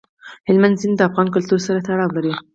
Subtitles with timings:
[0.47, 2.33] هلمند سیند د افغان کلتور سره تړاو لري.